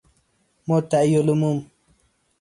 [0.67, 1.65] مدعی العموم